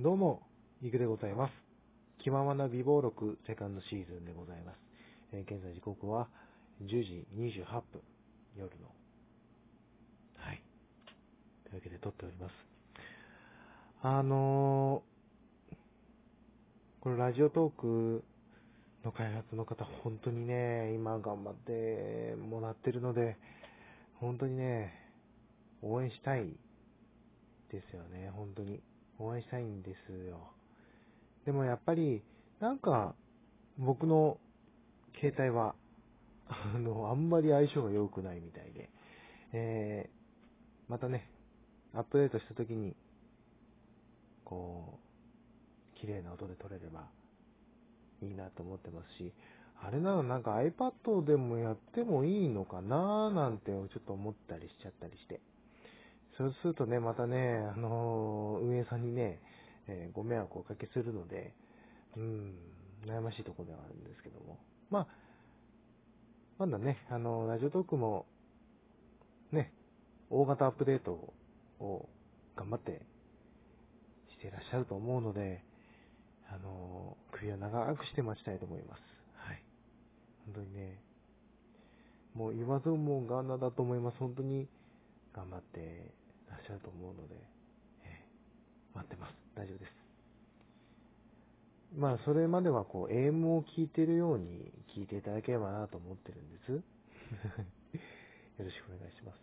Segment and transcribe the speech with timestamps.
[0.00, 0.40] どうも、
[0.82, 1.52] いくでございます。
[2.24, 4.78] 気ままな美貌録セカンドシーズンでございます。
[5.34, 6.28] えー現在時刻は
[6.82, 8.00] 10時28分、
[8.56, 8.86] 夜の。
[10.38, 10.62] はい。
[11.64, 12.52] というわけで撮っております。
[14.00, 15.74] あのー、
[17.02, 18.24] これラジオトーク
[19.04, 23.36] の開発の方、本当にね、今頑張ってもらってるので、
[24.14, 24.94] 本当にね、
[25.82, 26.46] 応援したい
[27.70, 28.80] ですよね、本当に。
[29.24, 30.52] 応援したいんですよ。
[31.44, 32.22] でもやっぱり、
[32.60, 33.14] なんか、
[33.78, 34.38] 僕の
[35.20, 35.74] 携帯は、
[36.48, 38.90] あの、あんまり相性が良くないみたいで、
[39.52, 41.28] えー、またね、
[41.94, 42.94] アップデートした時に、
[44.44, 44.98] こ
[45.96, 47.06] う、綺麗な音で撮れれば
[48.22, 49.32] いいなと思ってますし、
[49.84, 55.40] あれなのなんか iPad でもやってもいいのかななんてちょっと思ったりしちゃったりして。
[56.42, 59.38] そうするとね、またね、あの運営さんにね、
[59.86, 61.54] えーご迷惑をおかけするので、
[62.16, 62.54] うん、
[63.06, 64.58] 悩ましいところではあるんですけども。
[64.90, 65.06] まあ、
[66.58, 68.26] まだね、あの、ラジオトークも、
[69.52, 69.72] ね、
[70.30, 71.32] 大型アップデート
[71.78, 72.08] を
[72.56, 73.02] 頑張って
[74.32, 75.62] していらっしゃると思うので、
[76.50, 79.00] あの、首を長くして待ちたいと思います。
[79.36, 79.62] はい。
[80.46, 81.00] 本当にね、
[82.34, 84.18] もう言わずもがなだと思います。
[84.18, 84.66] 本当に
[85.34, 87.34] 頑張ってゃると思うので、
[88.04, 89.34] えー待ってます。
[89.54, 89.92] 大丈夫です。
[91.96, 96.72] まあ、それまではこう、AM を聞いてるように聞いていただければなと思ってるんです。
[98.58, 99.38] よろしくお願いします。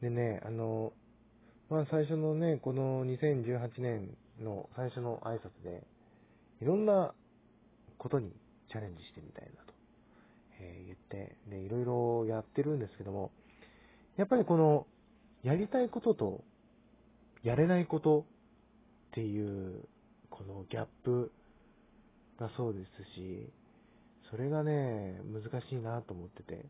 [0.00, 0.92] でね、あの、
[1.68, 5.82] まあ最初のね、この2018年の最初の挨拶で、
[6.62, 7.14] いろんな
[7.98, 8.32] ことに
[8.70, 9.74] チャレンジしてみたいなと、
[10.60, 13.30] えー言って、で、いろいろやってるんですけども、
[14.16, 14.86] やっぱりこの、
[15.48, 16.44] やりたいことと、
[17.42, 18.24] やれないことっ
[19.12, 19.88] ていう、
[20.28, 21.32] このギャップ
[22.38, 22.86] だそうです
[23.18, 23.50] し、
[24.30, 26.66] それがね、難しいなと思ってて、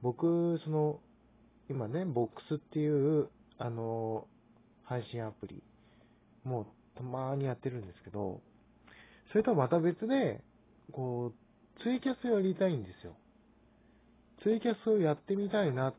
[0.00, 1.00] 僕、その、
[1.68, 4.28] 今ね、ボックスっていう、あの、
[4.84, 5.60] 配信アプリ、
[6.44, 6.66] もう
[6.96, 8.40] たまにやってるんですけど、
[9.32, 10.40] それとはまた別で、
[10.92, 13.16] こう、ツイキャスをやりたいんですよ。
[14.44, 15.94] ツイキャスをやってみたいなっ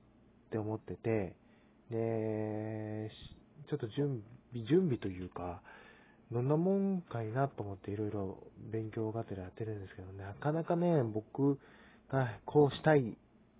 [0.50, 1.36] て思ってて、
[1.92, 3.12] で、
[3.70, 5.62] ちょっと準備、準備というか、
[6.32, 8.38] どんなもんかいなと思っていろいろ
[8.72, 11.60] 勉強がてらやってるんですけど、なかなかね、僕
[12.12, 13.18] がこうしたい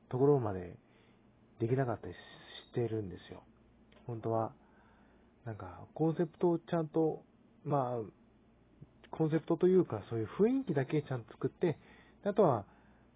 [0.10, 0.76] ところまで
[1.60, 2.18] できなかったりし
[2.74, 3.44] てるんですよ。
[4.06, 4.52] 本当は、
[5.46, 7.24] なんか、コンセプトをちゃんと、
[7.64, 11.78] まあ、コンセプトというか、そういう雰囲気だけちゃんと作って、
[12.24, 12.66] あとは、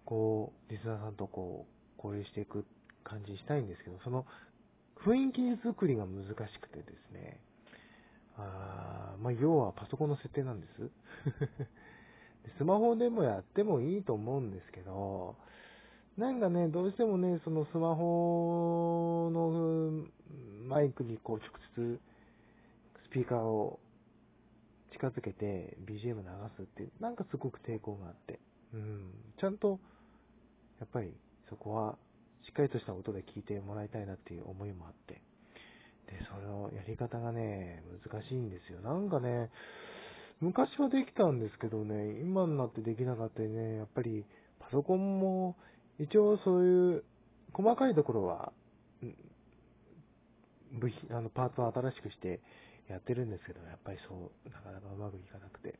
[0.04, 2.64] こう、リスナーさんとこう、交流していく
[3.04, 4.26] 感じにしたいんですけど、その
[5.04, 7.38] 雰囲気作りが難しくてですね、
[8.36, 10.90] あーまあ、要はパソコンの設定なんです。
[12.58, 15.36] スマホでもやってもいいと思うんですけど、
[16.16, 20.06] なんかね、どうしてもね、そのスマホの
[20.66, 22.00] マイクにこう直接
[23.08, 23.80] スピーカーを
[24.92, 26.24] 近づけて BGM 流
[26.56, 28.38] すって、なんかすごく抵抗があって、
[28.72, 29.80] うん、ちゃんと、
[30.78, 31.12] やっぱり
[31.48, 31.98] そこは
[32.46, 35.14] しっかりとした音で聞いてもらいたいなっていう思いもあって、
[36.06, 38.80] で、そのやり方がね、難しいんですよ。
[38.80, 39.50] なんかね、
[40.40, 44.24] 昔はできたんですけどね、今になってできなかったりね、やっぱり
[44.58, 45.56] パソコンも
[45.98, 47.04] 一応そういう
[47.52, 48.52] 細かいところは、
[50.72, 52.40] 部品、あの、パーツを新しくして
[52.88, 55.78] やってるんですけど、やっぱりそう、なかなかうまくいかなくて、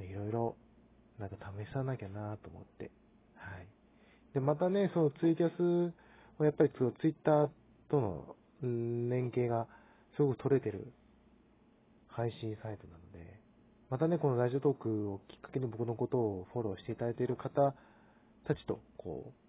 [0.00, 0.56] いろいろ、
[1.18, 2.90] なんか試さなきゃなと思って、
[4.34, 5.92] で、またね、そのツイキャス
[6.38, 7.48] はやっぱりそのツイッター
[7.90, 9.66] との連携が
[10.16, 10.92] すごく取れてる
[12.08, 13.40] 配信サイトなので、
[13.90, 17.74] またね、このラジオトークをきっかけに僕のことをフォローしていただいている方
[18.46, 19.42] たちと、こう、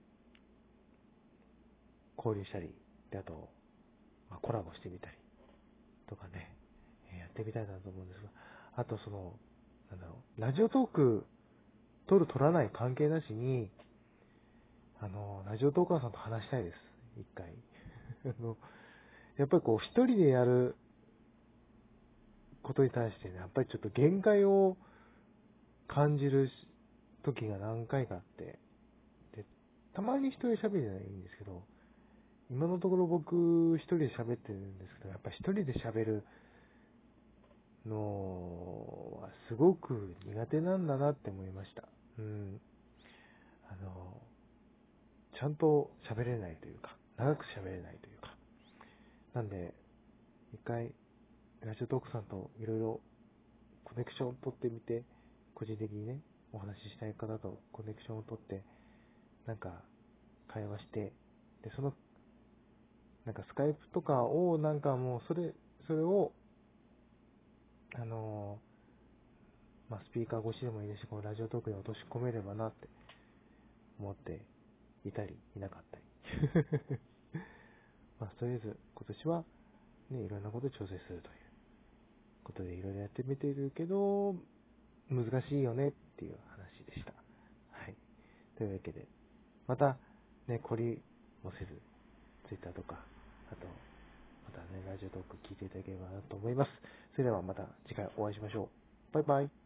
[2.18, 2.74] 交流したり、
[3.12, 3.50] で、あと、
[4.30, 5.18] まあ、コラボしてみたり、
[6.10, 6.56] とかね、
[7.14, 8.30] えーやってみたいなと思うんですが、
[8.76, 9.34] あとその、
[9.92, 11.26] なんだろう、ラジオトーク、
[12.08, 13.70] 撮る撮らない関係なしに、
[15.04, 16.76] あの、ラジオトーカーさんと話したいです。
[17.20, 17.54] 一回。
[18.26, 18.56] あの、
[19.36, 20.78] やっぱりこう、一人でやる
[22.62, 24.78] ことに対してね、やっぱりちょっと限界を
[25.90, 26.50] 感じる
[27.24, 28.58] 時が何回かあって、
[29.36, 29.46] で、
[29.94, 31.64] たまに一人喋りならいいんですけど、
[32.50, 36.24] 今のところ僕一人で喋ってるんですけど、やっぱ一人で喋る
[37.86, 41.90] のはすごく苦手なんだなって思いました。
[42.20, 42.62] うん。
[43.70, 44.23] あの、
[45.40, 48.36] ちゃんと喋れないというか、長く喋れないというか。
[49.34, 49.74] なんで、
[50.54, 50.94] 一回、
[51.62, 53.02] ラジオトークさんといろいろ
[53.84, 55.04] コネクションを取ってみて、
[55.56, 56.20] 個人的にね、
[56.52, 58.64] お話ししたい方とコネクションを取って、
[59.48, 59.82] なんか、
[60.48, 61.14] 会話して、
[61.64, 61.94] で、その、
[63.26, 65.54] なんかスカイプとかを、なんかもう、それ、
[65.88, 66.32] それを、
[67.96, 68.60] あの
[69.90, 72.88] まあ、スピーカー越しでもいいですし、このラジオトークに落とし込めればなって
[74.00, 74.42] 思って
[75.06, 76.04] いたり、いなかったり。
[78.20, 79.44] まあ、とりあえず、今年は、
[80.10, 81.44] ね、いろんなこと調整するという
[82.44, 84.36] ことでいろいろやってみてるけど、
[85.10, 87.14] 難しいよねっていう話でした。
[87.72, 87.96] はい。
[88.56, 89.08] というわけで、
[89.68, 89.98] また、
[90.48, 91.02] ね、懲り
[91.44, 91.82] もせず、
[92.48, 93.04] Twitter とか、
[93.52, 93.68] あと、
[94.46, 96.72] またね、ラジオトーク聞いていただければなと思います。
[97.14, 98.70] それではまた次回お会いしましょ
[99.12, 99.14] う。
[99.14, 99.63] バイバイ。